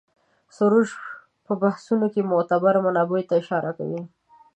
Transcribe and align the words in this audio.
سروش 0.55 0.89
په 1.45 1.53
بحثونو 1.61 2.05
کې 2.13 2.29
معتبرو 2.31 2.83
منابعو 2.85 3.27
ته 3.29 3.33
اشاره 3.41 3.71
کوي. 3.77 4.01